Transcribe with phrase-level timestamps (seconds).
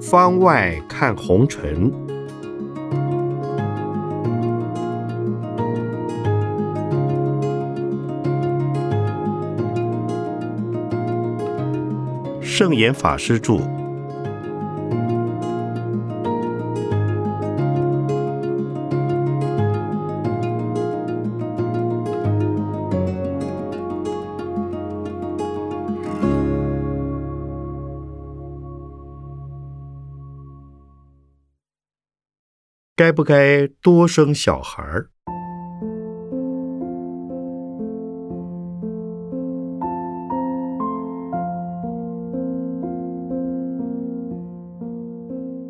[0.00, 1.92] 方外看红尘，
[12.40, 13.85] 圣严法师著。
[33.16, 35.08] 不该多生小孩儿？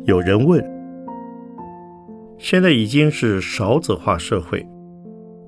[0.03, 0.61] 有人问：
[2.37, 4.67] 现在已经是少子化社会，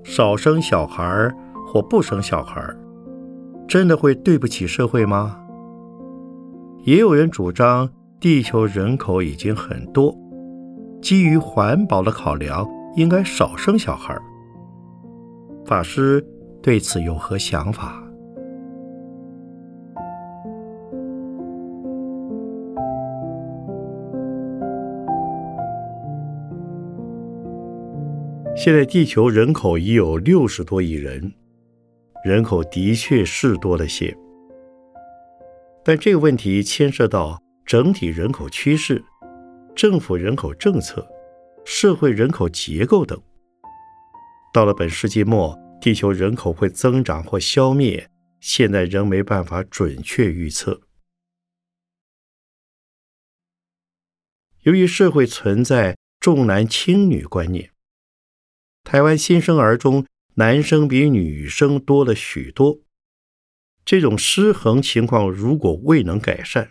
[0.02, 1.36] 少生小孩儿
[1.68, 2.80] 或不生小孩儿，
[3.68, 5.38] 真的会对不起社会吗？
[6.86, 7.90] 也有人主张，
[8.22, 10.16] 地球人口已经很多。
[11.02, 14.18] 基于环保的考量，应该少生小孩。
[15.66, 16.26] 法师
[16.62, 18.04] 对此有何想法？
[28.56, 31.32] 现在地球人口已有六十多亿人，
[32.26, 34.14] 人口的确是多了些，
[35.82, 39.02] 但这个问题牵涉到整体人口趋势。
[39.80, 41.10] 政府人口政策、
[41.64, 43.18] 社会人口结构等，
[44.54, 50.82] 到了本世纪末，地球人口会增长或消灭，现在仍没办法准确预测。
[54.64, 57.72] 由于社会存在重男轻女观念，
[58.84, 62.80] 台湾新生儿中男生比女生多了许多。
[63.86, 66.70] 这种失衡情况如果未能改善，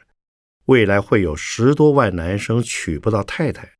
[0.68, 3.74] 未来会有十多万男生娶不到太太，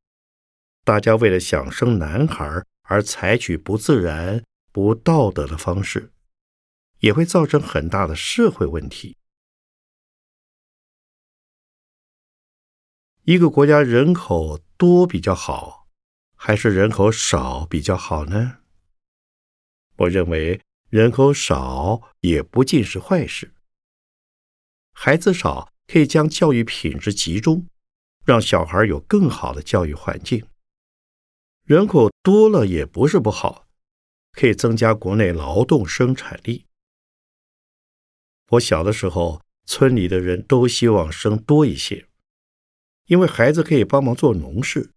[0.85, 6.13] 大家为了想生男孩而采取不自然、不道德的方式，
[7.01, 9.19] 也会造成很大的社会问题。
[13.25, 15.87] 一个国家人口多比较好，
[16.37, 18.61] 还是人口少比较好呢？
[19.97, 23.53] 我认为人口少也不尽是坏事，
[24.95, 25.71] 孩子少。
[25.89, 27.67] 可以将教育品质集中，
[28.25, 30.47] 让小孩有更好的教育环境。
[31.65, 33.67] 人口多了也不是不好，
[34.33, 36.67] 可以增加国内劳动生产力。
[38.51, 42.07] 我小的时候，村里的人都希望生多一些，
[43.07, 44.93] 因为孩子可以帮忙做农事。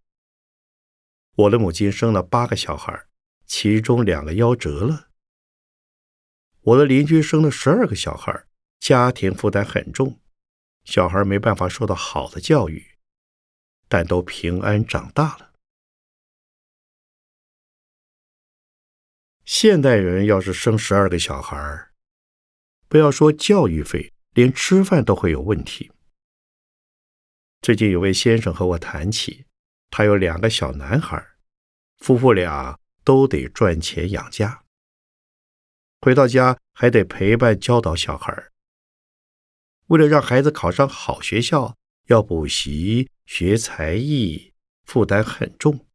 [1.34, 3.06] 我的母亲生了八个小孩，
[3.46, 5.08] 其中两个夭折了。
[6.60, 8.44] 我的邻居生了十二个小孩，
[8.78, 10.18] 家庭负担很重。
[10.84, 12.98] 小孩没办法受到好的教育，
[13.88, 15.52] 但都平安长大了。
[19.44, 21.90] 现代人要是生十二个小孩，
[22.88, 25.92] 不要说教育费，连吃饭都会有问题。
[27.60, 29.46] 最近有位先生和我谈起，
[29.90, 31.24] 他有两个小男孩，
[31.98, 34.64] 夫妇俩都得赚钱养家，
[36.00, 38.51] 回到家还得陪伴教导小孩。
[39.92, 41.76] 为了让孩子考上好学校，
[42.06, 44.54] 要补习、学才艺，
[44.84, 45.86] 负担很重。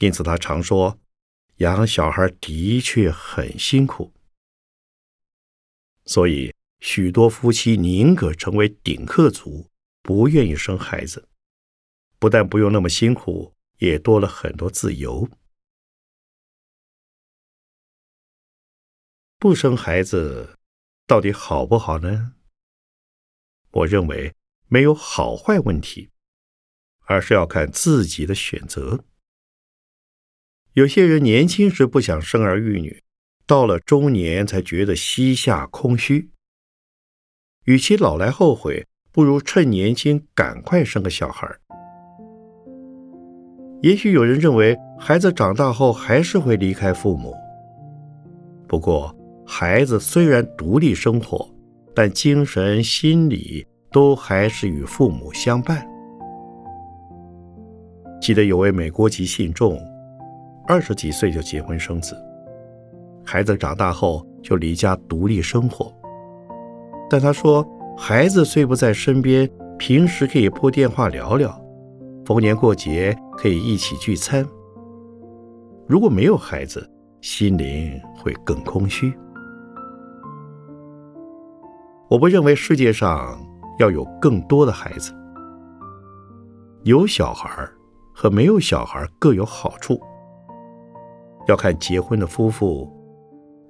[0.00, 1.00] 因此，他常说，
[1.56, 4.12] 养小孩的确很辛苦。
[6.04, 9.70] 所以，许多夫妻宁可成为顶客族，
[10.02, 11.26] 不愿意生孩子，
[12.18, 15.26] 不但不用那么辛苦，也多了很多自由。
[19.38, 20.58] 不生孩子。
[21.06, 22.32] 到底好不好呢？
[23.70, 24.34] 我认为
[24.68, 26.08] 没有好坏问题，
[27.04, 29.04] 而是要看自己的选择。
[30.72, 33.02] 有些人年轻时不想生儿育女，
[33.46, 36.30] 到了中年才觉得膝下空虚。
[37.64, 41.46] 与其老来后悔，不如趁年轻赶快生个小孩。
[43.82, 47.34] 也许有人认为孩子长大后还是会离开父母，
[48.66, 49.14] 不过。
[49.46, 51.48] 孩子虽然独立生活，
[51.94, 55.86] 但精神、心理都还是与父母相伴。
[58.20, 59.78] 记得有位美国籍信众，
[60.66, 62.16] 二十几岁就结婚生子，
[63.22, 65.92] 孩子长大后就离家独立生活。
[67.10, 67.66] 但他说，
[67.98, 69.48] 孩子虽不在身边，
[69.78, 71.54] 平时可以拨电话聊聊，
[72.24, 74.44] 逢年过节可以一起聚餐。
[75.86, 79.12] 如果没有孩子，心灵会更空虚。
[82.08, 83.38] 我不认为世界上
[83.78, 85.12] 要有更多的孩子，
[86.82, 87.50] 有小孩
[88.12, 89.98] 和没有小孩各有好处，
[91.48, 92.92] 要看结婚的夫妇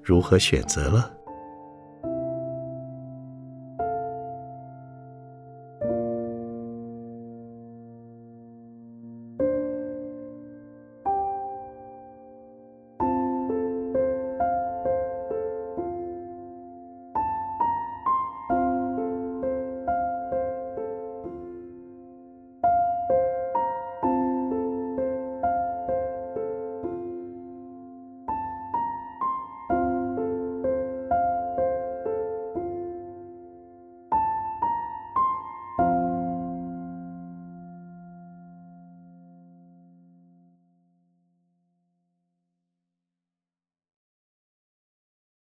[0.03, 1.13] 如何选择了。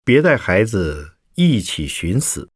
[0.07, 2.49] 别带孩子一起寻死。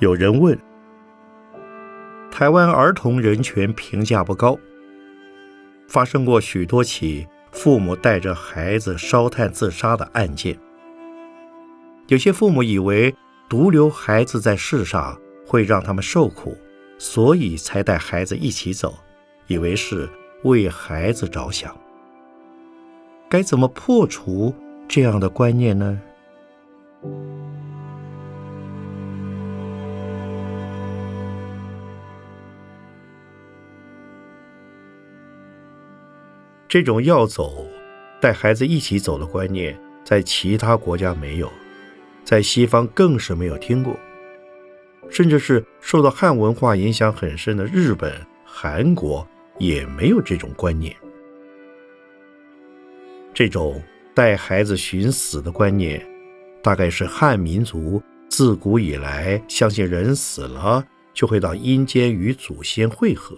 [0.00, 0.58] 有人问：
[2.30, 4.58] 台湾儿童人权评价不高，
[5.88, 10.54] 发生过许多起父母带着孩子烧炭自杀的案件。
[12.08, 13.14] 有些父母以为
[13.48, 16.54] 独留孩子在世上会让他们受苦。
[17.04, 18.94] 所以才带孩子一起走，
[19.48, 20.08] 以为是
[20.44, 21.76] 为孩子着想。
[23.28, 24.54] 该怎么破除
[24.86, 26.00] 这样的观念呢？
[36.68, 37.66] 这种要走、
[38.20, 41.50] 带孩子一起走的观念，在其他国家没有，
[42.24, 43.96] 在西方更是没有听过。
[45.10, 48.14] 甚至是受到汉文化影响很深的日本、
[48.44, 49.26] 韩国
[49.58, 50.96] 也没有这种观念。
[53.34, 53.82] 这种
[54.14, 56.06] 带孩子寻死的观念，
[56.62, 63.36] 大概是汉民族自古以来相信人死了就会到阴间与祖先会合，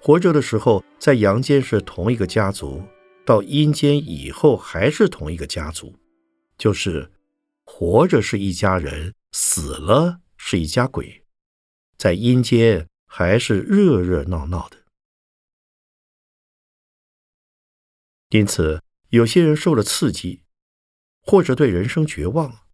[0.00, 2.82] 活着的时候在阳间是同一个家族，
[3.24, 5.94] 到阴间以后还是同一个家族，
[6.56, 7.10] 就是
[7.64, 9.12] 活着是一家人。
[9.38, 11.26] 死了是一家鬼，
[11.98, 14.86] 在阴间还是热热闹闹的。
[18.30, 20.42] 因此，有些人受了刺激，
[21.20, 22.66] 或者对人生绝望，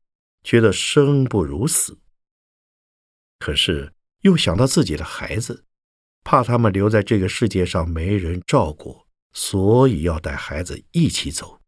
[0.45, 1.99] 觉得生不如死。
[3.41, 5.67] 可是又想到自己的孩子，
[6.23, 11.61] 怕他们留在这个世界上没人照顾，所以要带孩子一起走。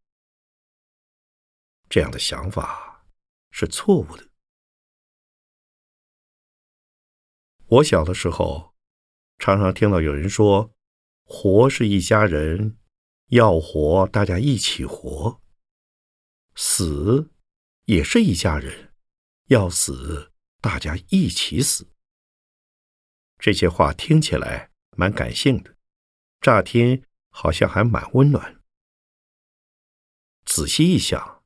[1.89, 3.05] 这样的想法
[3.51, 4.29] 是错误的。
[7.75, 8.73] 我小的时候，
[9.37, 10.73] 常常听到有人说
[11.27, 12.79] ：“活是一家人，
[13.31, 15.41] 要活大家一起活；
[16.55, 17.33] 死
[17.87, 18.95] 也是一家人，
[19.47, 20.31] 要死
[20.61, 21.89] 大家一起死。”
[23.43, 25.77] 这些话听起来蛮感性的，
[26.41, 28.63] 乍听好像还蛮温暖。
[30.45, 31.43] 仔细一想，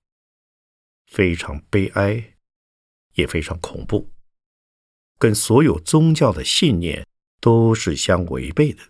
[1.07, 2.37] 非常悲哀，
[3.15, 4.11] 也非常恐怖。
[5.19, 7.07] 跟所有宗教的信念
[7.41, 8.83] 都是相违背的。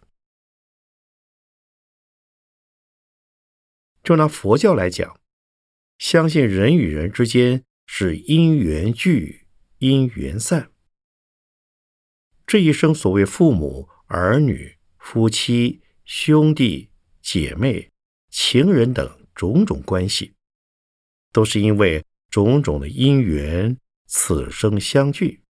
[4.04, 5.18] 就拿佛教来讲，
[5.98, 9.46] 相信人与人之间是因缘聚，
[9.78, 10.70] 因缘散。
[12.46, 17.90] 这一生所谓父母、儿女、夫妻、兄弟姐妹、
[18.30, 20.34] 情人等种种关系，
[21.32, 25.42] 都是因为种种的因缘，此生相聚。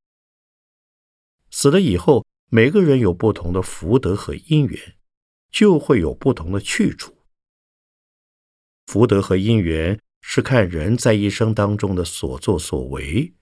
[1.61, 4.97] 死了以后，每个人有不同的福德和因缘，
[5.51, 7.19] 就会有不同的去处。
[8.87, 13.35] 福德和因缘是看人在一生当中的所作所为，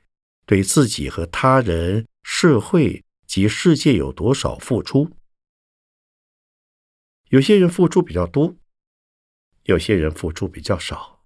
[0.47, 5.11] 对自己和他人、社会及世界有多少付出。
[7.29, 8.57] 有些人付出比较多，
[9.65, 11.23] 有些人付出比较少，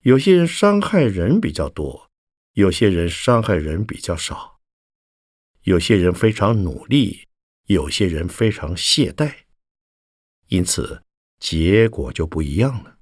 [0.00, 2.10] 有些人伤害人比较多，
[2.54, 4.59] 有些人伤害人比较少。
[5.62, 7.28] 有些人非常努力，
[7.66, 9.44] 有些人非常懈怠，
[10.48, 11.04] 因此
[11.38, 12.98] 结果就不一样了。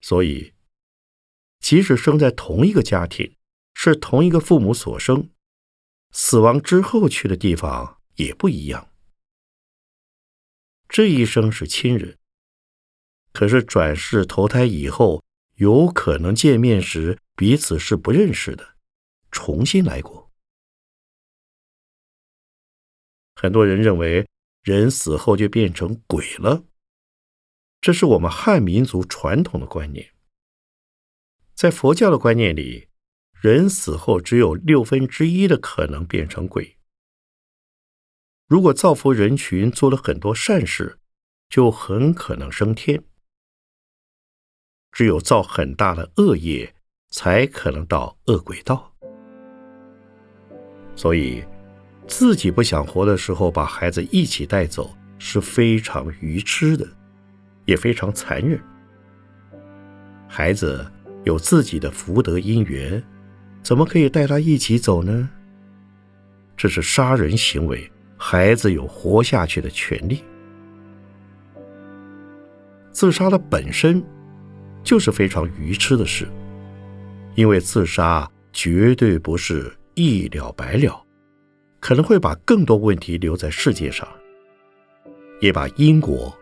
[0.00, 0.54] 所以，
[1.60, 3.36] 即使生在同一个家庭，
[3.74, 5.30] 是同一个父母所生，
[6.10, 8.90] 死亡之后去的地方也不一样。
[10.88, 12.18] 这一生是亲人，
[13.32, 15.22] 可是转世投胎以后，
[15.54, 18.71] 有可能见面时彼此是不认识的，
[19.32, 20.30] 重新来过。
[23.34, 24.28] 很多人认为
[24.62, 26.64] 人死后就变成鬼了，
[27.80, 30.14] 这是我们汉民族传统的观念。
[31.54, 32.88] 在佛教的观念里，
[33.32, 36.78] 人死后只有六分之一的可能变成鬼。
[38.46, 41.00] 如果造福人群，做了很多善事，
[41.48, 43.02] 就很可能升天。
[44.92, 46.76] 只有造很大的恶业，
[47.08, 48.91] 才可能到恶鬼道。
[51.02, 51.42] 所以。
[52.04, 56.86] 自己不想活的时候，把孩子一起带走是非常愚痴的，
[57.64, 58.60] 也非常残忍。
[60.28, 60.84] 孩子
[61.24, 63.02] 有自己的福德因缘，
[63.62, 65.30] 怎么可以带他一起走呢？
[66.56, 67.90] 这是杀人行为。
[68.18, 70.22] 孩子有活下去的权利。
[72.90, 74.02] 自杀的本身
[74.82, 76.28] 就是非常愚痴的事，
[77.36, 81.02] 因为自杀绝对不是一了百了。
[81.80, 84.06] 可能会把更多问题留在世界上，
[85.40, 86.32] 也把因果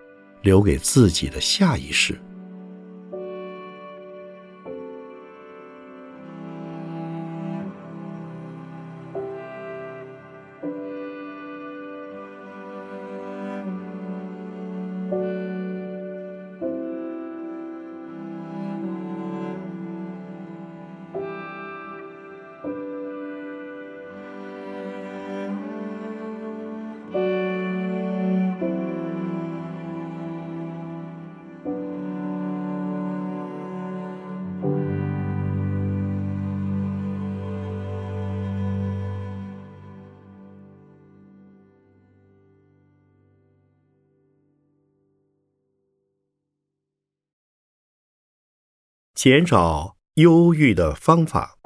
[0.43, 2.21] 留给自己的下一世。
[49.23, 51.59] 减少忧郁的方法。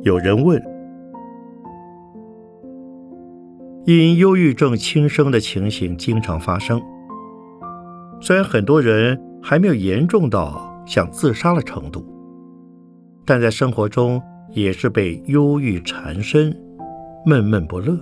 [0.00, 0.58] 有人问：
[3.84, 6.80] 因忧郁症轻生的情形经常发生，
[8.22, 12.02] 虽然很多人还没有严重到想自杀的程度，
[13.26, 14.18] 但在生活中
[14.52, 16.69] 也是被忧郁缠身。
[17.26, 17.98] 闷闷不乐。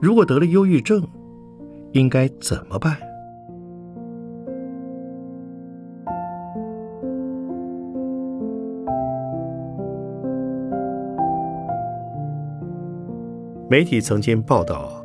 [0.00, 1.06] 如果得了忧郁症，
[1.92, 2.96] 应该怎么办？
[13.68, 15.04] 媒体曾经报道，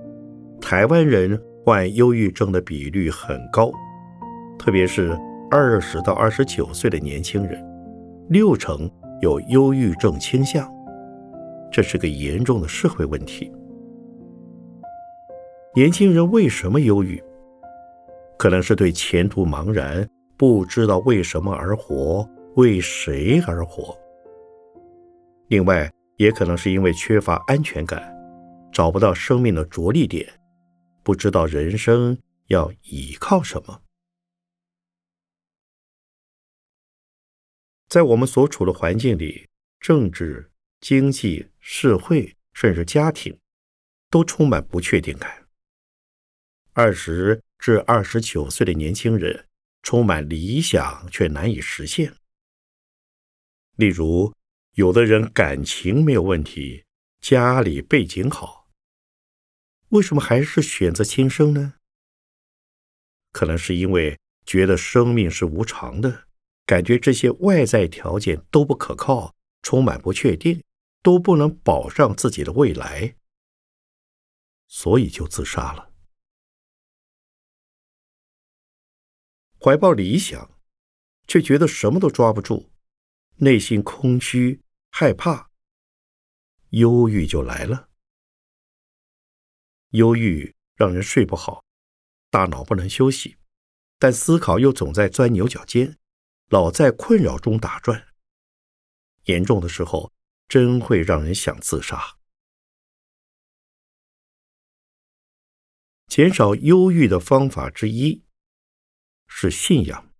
[0.61, 3.71] 台湾人患忧郁症的比率很高，
[4.57, 5.17] 特别是
[5.49, 7.61] 二十到二十九岁的年轻人，
[8.29, 8.89] 六成
[9.21, 10.65] 有忧郁症倾向。
[11.71, 13.51] 这是个严重的社会问题。
[15.73, 17.23] 年轻人为什么忧郁？
[18.37, 23.97] 可能是对前途茫然，不知道为什么而活，为谁而活。
[25.47, 28.13] 另外，也可能是因为缺乏安全感，
[28.73, 30.27] 找不到生命的着力点，
[31.03, 33.81] 不知道人生要依靠什么。
[37.87, 39.47] 在我们所处的环境里，
[39.79, 40.50] 政治。
[40.81, 43.39] 经济、社会，甚至家庭，
[44.09, 45.47] 都充满不确定感。
[46.73, 49.47] 二十至二十九岁的年轻人
[49.83, 52.15] 充满理想，却难以实现。
[53.75, 54.33] 例如，
[54.73, 56.83] 有的人感情没有问题，
[57.19, 58.67] 家里背景好，
[59.89, 61.75] 为什么还是选择轻生呢？
[63.31, 66.27] 可能是因为觉得生命是无常的，
[66.65, 70.63] 感觉这些外在条件都不可靠，充满不确定。
[71.01, 73.15] 都不能保障自己的未来，
[74.67, 75.91] 所以就自杀了。
[79.59, 80.59] 怀抱理想，
[81.27, 82.69] 却觉得什么都抓不住，
[83.37, 85.49] 内心空虚、害怕、
[86.69, 87.89] 忧郁就来了。
[89.89, 91.65] 忧郁让人睡不好，
[92.29, 93.37] 大脑不能休息，
[93.97, 95.97] 但思考又总在钻牛角尖，
[96.47, 98.07] 老在困扰中打转。
[99.23, 100.13] 严重的时候。
[100.51, 102.17] 真会让人想自杀。
[106.07, 108.25] 减少忧郁的方法之一
[109.29, 110.11] 是信仰。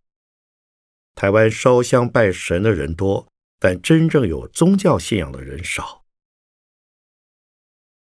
[1.16, 3.28] 台湾烧香拜神的人多，
[3.60, 6.06] 但真正有宗教信仰的人少。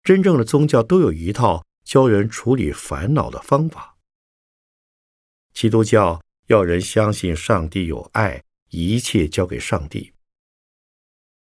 [0.03, 3.97] 真正的宗教都有一套教人处理烦恼的方法。
[5.55, 10.13] 基督教要人相信上帝有爱，一切交给上帝。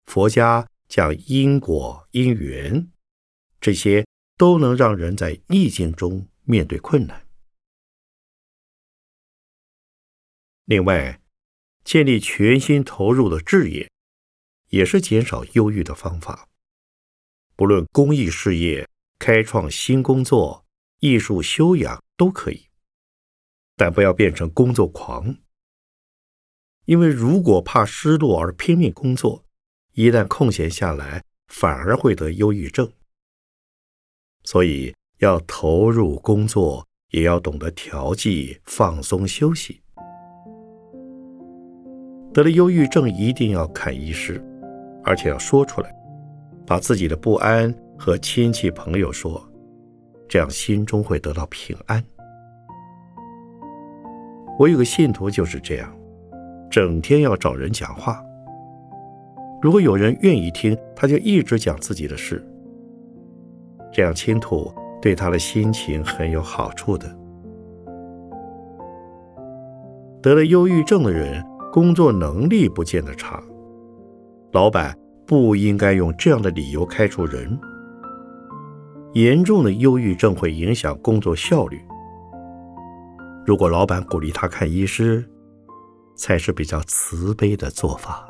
[0.06, 2.90] 佛家讲因果因缘，
[3.60, 7.26] 这些都能让人在逆境中面对困难。
[10.64, 11.20] 另外，
[11.84, 13.90] 建立全心投入的志业，
[14.70, 16.48] 也是减少忧郁的方法。
[17.54, 20.66] 不论公益事业、开创新工作、
[20.98, 22.66] 艺术修养都可以，
[23.76, 25.36] 但不要变成工作狂。
[26.84, 29.45] 因为如果怕失落而拼命工作，
[29.96, 32.86] 一旦空闲下来，反而会得忧郁症。
[34.44, 39.80] 所以要投入工作，也要懂得调剂、放松、休息。
[42.34, 44.38] 得了忧郁症，一定要看医师，
[45.02, 45.90] 而且要说出来，
[46.66, 49.42] 把自己的不安和亲戚朋友说，
[50.28, 52.04] 这样心中会得到平安。
[54.58, 55.90] 我有个信徒就是这样，
[56.70, 58.22] 整天要找人讲话。
[59.66, 62.40] 如果有人愿意听，他就一直讲自己的事，
[63.92, 67.08] 这样倾吐对他的心情很有好处的。
[70.22, 71.44] 得了忧郁症的人。
[71.72, 73.42] 工作能力不见得差，
[74.52, 74.96] 老板
[75.26, 77.58] 不应该用这样的理由开除人。
[79.14, 81.78] 严重的忧郁症会影响工作效率。
[83.44, 85.28] 如果老板鼓励他看医师，
[86.16, 88.25] 才是比较慈悲的做法。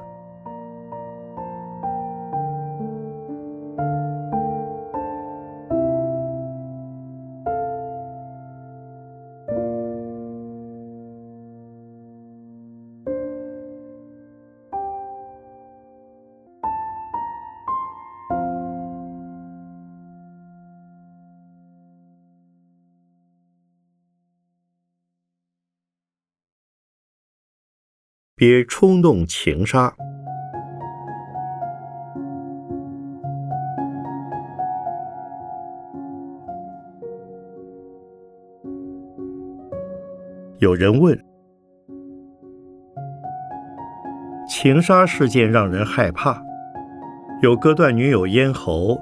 [28.48, 29.92] 别冲动情杀。
[40.60, 41.21] 有人问：
[44.49, 46.40] 情杀事件让人害怕，
[47.42, 49.00] 有割断女友咽喉、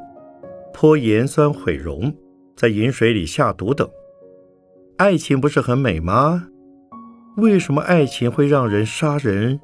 [0.73, 2.11] 泼盐酸毁容、
[2.57, 3.87] 在饮水里下毒等，
[4.97, 6.49] 爱情不是很美吗？
[7.37, 9.61] 为什么爱情会让人杀人，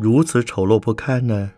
[0.00, 1.52] 如此丑陋不堪呢？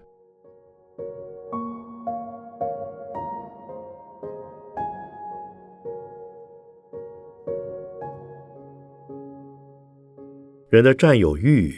[10.69, 11.73] 人的占有欲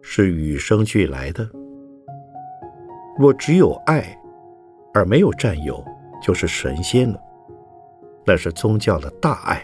[0.00, 1.46] 是与生俱来的。
[3.18, 4.18] 若只有爱
[4.94, 5.84] 而没有占有，
[6.22, 7.20] 就是神仙了。
[8.24, 9.62] 那是宗教的大爱，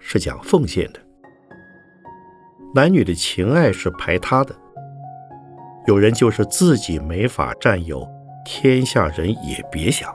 [0.00, 1.03] 是讲奉献的。
[2.74, 4.52] 男女的情爱是排他的，
[5.86, 8.04] 有人就是自己没法占有，
[8.44, 10.12] 天下人也别想。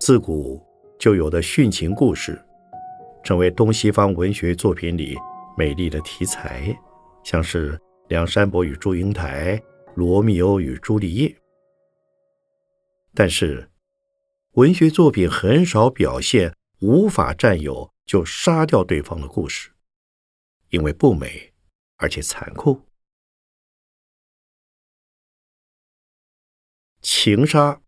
[0.00, 0.58] 自古
[0.98, 2.42] 就有的殉情故事，
[3.22, 5.14] 成为东西方文学作品里
[5.54, 6.74] 美丽的题材，
[7.22, 9.60] 像是梁山伯与祝英台、
[9.96, 11.36] 罗密欧与朱丽叶。
[13.14, 13.68] 但是，
[14.52, 19.72] 文学作品很少表现无法占有就杀掉对方的故事。
[20.70, 21.54] 因为不美，
[21.96, 22.82] 而且残酷。
[27.00, 27.80] 情杀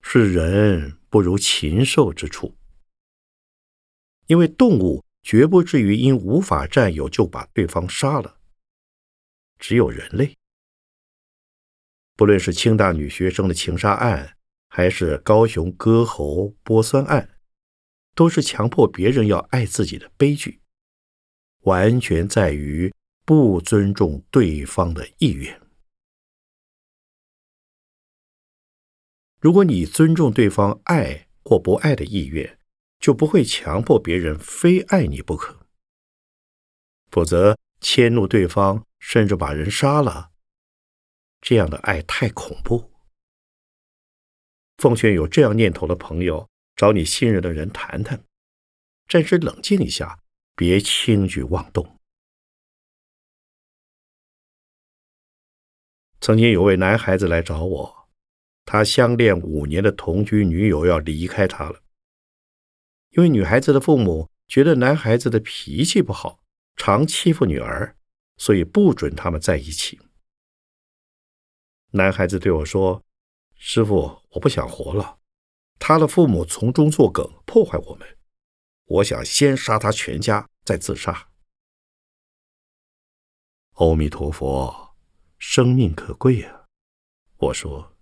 [0.00, 2.56] 是人不如禽兽之处，
[4.26, 8.40] 因为动物绝不至于因无法占有就把对方杀了。
[9.58, 10.36] 只有人类，
[12.16, 14.36] 不论是清大女学生的情杀案，
[14.68, 17.40] 还是高雄割喉剥酸案，
[18.14, 20.61] 都是强迫别人要爱自己的悲剧。
[21.62, 22.92] 完全在于
[23.24, 25.60] 不尊重对方的意愿。
[29.40, 32.58] 如果你尊重对方爱或不爱的意愿，
[33.00, 35.66] 就不会强迫别人非爱你不可。
[37.10, 40.30] 否则，迁怒对方，甚至把人杀了，
[41.40, 42.92] 这样的爱太恐怖。
[44.78, 48.24] 奉劝有这样念头的朋友，找你信任的人谈谈，
[49.08, 50.21] 暂时冷静一下。
[50.54, 51.98] 别轻举妄动。
[56.20, 58.08] 曾经有位男孩子来找我，
[58.64, 61.82] 他相恋五年的同居女友要离开他了，
[63.10, 66.44] 因为女孩子的父母觉得男孩子的脾气不好，
[66.76, 67.96] 常欺负女儿，
[68.36, 70.00] 所以不准他们在一起。
[71.90, 73.02] 男孩子对我说
[73.56, 75.18] ：“师傅，我不想活了，
[75.78, 78.06] 他的父母从中作梗，破坏我们。”
[78.84, 81.30] 我想先杀他全家，再自杀。
[83.74, 84.94] 阿弥陀佛，
[85.38, 86.66] 生命可贵啊！
[87.38, 87.96] 我说：“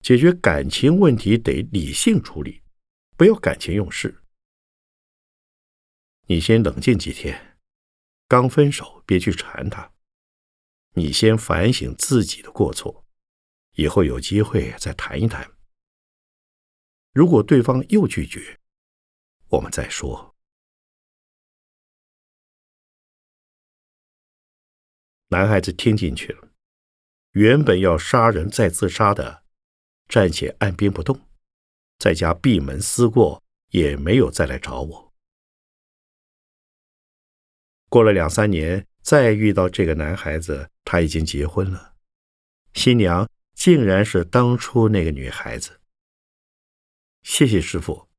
[0.00, 2.62] 解决感情问题得理性处理，
[3.16, 4.22] 不要感情用事。
[6.26, 7.58] 你先冷静几天，
[8.28, 9.92] 刚分手别去缠他。
[10.94, 13.04] 你先反省自己的过错，
[13.72, 15.50] 以后有机会再谈一谈。
[17.12, 18.60] 如果对方又拒绝，
[19.52, 20.30] 我们再说。”
[25.28, 26.50] 男孩子听进去了，
[27.30, 29.44] 原本要杀人再自杀的，
[30.08, 31.18] 暂且按兵不动，
[31.96, 35.14] 在家闭门思过，也没有再来找我。
[37.88, 41.94] 过了两三年，再遇到这个男孩子，他已经结婚了，
[42.74, 45.80] 新娘竟然是当初那个女孩子。
[47.22, 48.11] 谢谢师傅。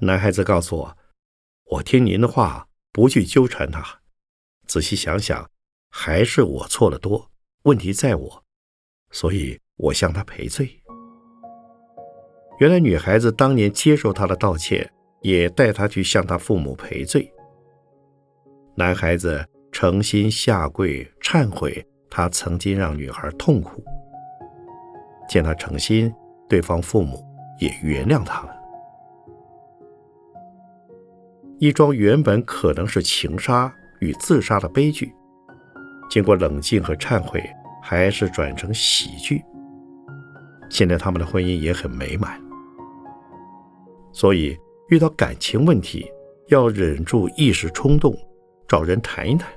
[0.00, 0.96] 男孩子告诉我
[1.72, 4.00] ：“我听您的话，不去纠缠他，
[4.66, 5.48] 仔细想想。”
[5.88, 7.30] 还是我错了多，
[7.62, 8.44] 问题在我，
[9.10, 10.82] 所以我向他赔罪。
[12.58, 17.32] 原来女孩子当年接受他的道歉，也带他去向他父母赔罪。
[18.74, 23.82] 男孩子诚心下跪忏悔，他曾经让女孩痛苦。
[25.30, 26.12] 见他诚心，
[26.46, 27.24] 对方父母
[27.58, 28.55] 也原谅他了。
[31.58, 35.10] 一桩原本可能是情杀与自杀的悲剧。
[36.10, 37.42] 经过冷静和忏悔，
[37.82, 39.42] 还是转成喜剧。
[40.68, 42.38] 现在他们的婚姻也很美满。
[44.12, 44.56] 所以
[44.88, 46.06] 遇到感情问题，
[46.48, 48.14] 要忍住一时冲动，
[48.68, 49.48] 找人谈一谈。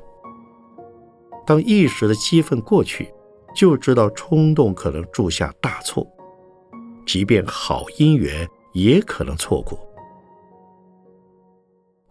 [1.46, 3.12] 当一时的激愤过去，
[3.54, 6.08] 就知道冲动可能铸下大错，
[7.06, 9.78] 即便好姻缘也可能错过。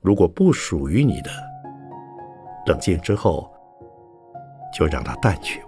[0.09, 1.31] 如果不属于你的，
[2.65, 3.47] 冷静之后。
[4.73, 5.61] 就让它淡去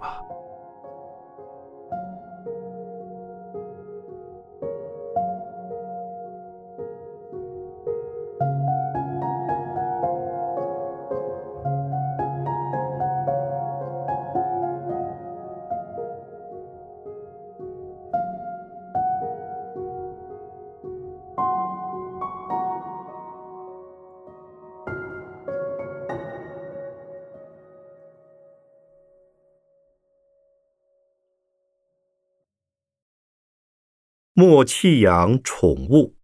[34.41, 36.15] 莫弃养宠物。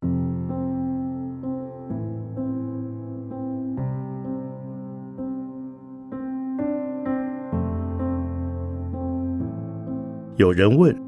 [10.36, 11.00] 有人问：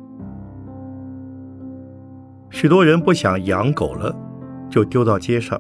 [2.52, 4.16] 许多人不想养狗了，
[4.70, 5.60] 就丢到街上，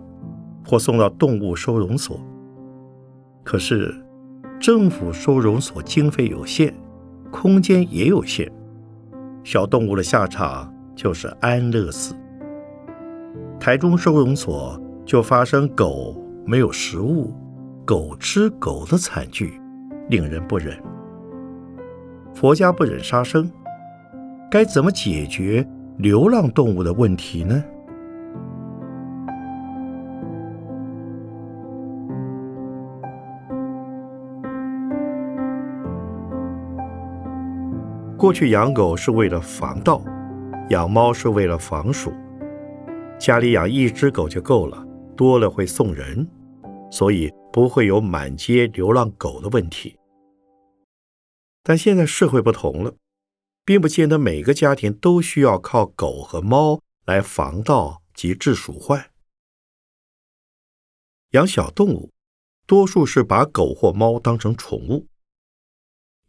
[0.63, 2.21] 或送到动物收容所。
[3.43, 3.91] 可是，
[4.59, 6.71] 政府收容所经费有限，
[7.31, 8.47] 空间也有限，
[9.43, 10.71] 小动物的下场。
[10.99, 12.13] 就是安乐死。
[13.57, 17.33] 台中收容所就发生狗没有食物、
[17.85, 19.61] 狗吃狗的惨剧，
[20.09, 20.77] 令人不忍。
[22.33, 23.49] 佛家不忍杀生，
[24.51, 27.63] 该怎么解决流浪动物的问题呢？
[38.17, 40.01] 过去养狗是为了防盗。
[40.69, 42.13] 养猫是为了防鼠，
[43.19, 44.85] 家里养一只狗就够了，
[45.17, 46.29] 多了会送人，
[46.91, 49.97] 所以不会有满街流浪狗的问题。
[51.63, 52.93] 但现在社会不同了，
[53.65, 59.09] 并不见得每个家庭都需要靠狗和猫来防盗及治鼠患。
[61.31, 62.11] 养小动物，
[62.67, 65.07] 多数是把狗或猫当成宠物。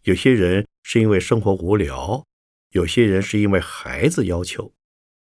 [0.04, 2.24] 有些人是因为生活无聊。
[2.70, 4.72] 有些人是因为孩子要求，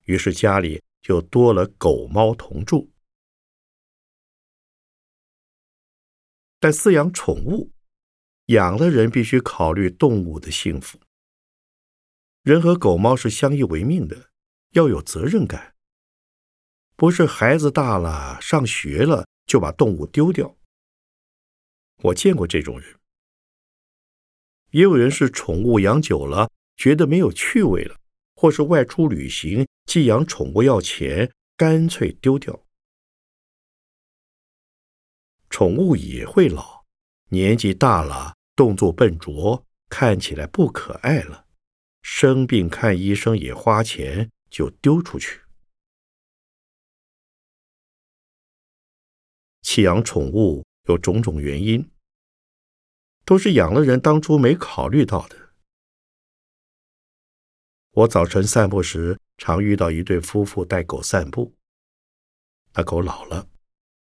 [0.03, 2.91] 于是家里就多了狗猫同住。
[6.59, 7.71] 但饲养宠物，
[8.47, 10.99] 养的人必须考虑动物的幸福。
[12.43, 14.31] 人和狗猫是相依为命的，
[14.71, 15.75] 要有责任感，
[16.95, 20.57] 不是孩子大了上学了就把动物丢掉。
[22.03, 22.99] 我见过这种人，
[24.71, 26.51] 也有人是宠物养久了。
[26.75, 27.95] 觉得没有趣味了，
[28.35, 32.65] 或是外出旅行寄养宠物要钱，干脆丢掉。
[35.49, 36.85] 宠物也会老，
[37.29, 41.45] 年纪大了，动作笨拙，看起来不可爱了，
[42.01, 45.41] 生病看医生也花钱，就丢出去。
[49.61, 51.91] 弃养宠物有种种原因，
[53.23, 55.40] 都是养了人当初没考虑到的。
[57.93, 61.53] 我早晨散步时，常遇到一对夫妇带狗散步。
[62.73, 63.49] 那狗老了，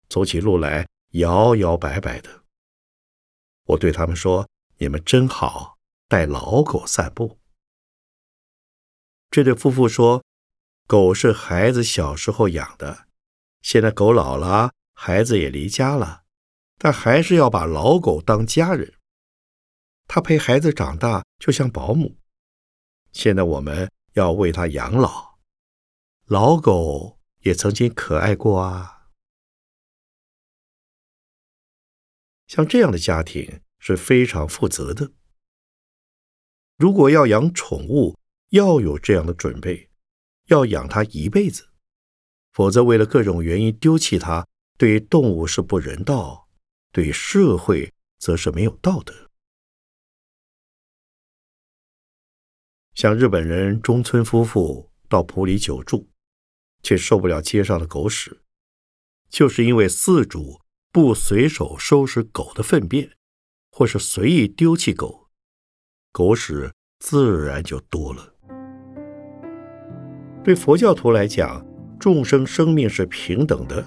[0.08, 2.44] 走起路来摇摇摆摆的。
[3.64, 7.40] 我对他们说：“你们真好，带老狗散步。”
[9.28, 10.22] 这对夫妇说
[10.86, 13.08] ：“狗是孩子小时候养的，
[13.60, 16.22] 现在狗老了，孩子也离家了，
[16.78, 18.94] 但还是要把老狗当家人。
[20.06, 22.16] 他陪孩子长大，就像保姆。”
[23.14, 25.38] 现在我们要为他养老，
[26.26, 29.08] 老狗也曾经可爱过啊。
[32.48, 35.12] 像这样的家庭是非常负责的。
[36.76, 38.18] 如果要养宠物，
[38.50, 39.90] 要有这样的准备，
[40.48, 41.70] 要养它一辈子，
[42.52, 44.44] 否则为了各种原因丢弃它，
[44.76, 46.48] 对动物是不人道，
[46.90, 49.23] 对社会则是没有道德。
[52.94, 56.06] 像日本人中村夫妇到普里久住，
[56.82, 58.40] 却受不了街上的狗屎，
[59.28, 60.60] 就是因为饲主
[60.92, 63.10] 不随手收拾狗的粪便，
[63.72, 65.26] 或是随意丢弃狗，
[66.12, 68.32] 狗屎自然就多了。
[70.44, 71.66] 对佛教徒来讲，
[71.98, 73.84] 众生生命是平等的，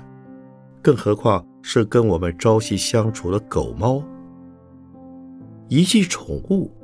[0.82, 4.04] 更何况是跟我们朝夕相处的狗猫。
[5.70, 6.76] 遗弃宠物，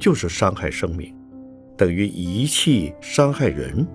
[0.00, 1.16] 就是伤害生命。
[1.80, 3.86] 等于遗弃、伤害人。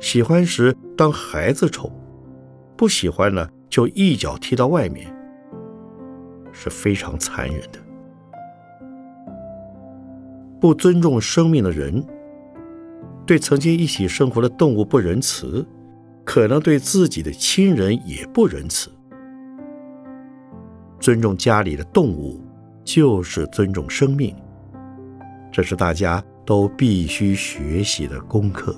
[0.00, 1.92] 喜欢时当孩子宠，
[2.74, 5.14] 不喜欢了就一脚踢到外面，
[6.52, 7.78] 是非常残忍的。
[10.58, 12.02] 不尊重生命的人，
[13.26, 15.66] 对曾经一起生活的动物不仁慈，
[16.24, 18.90] 可能对自己的亲人也不仁慈。
[20.98, 22.40] 尊重家里的动物，
[22.84, 24.34] 就是尊重生命。
[25.56, 28.76] 这是大家都必须学习的功课。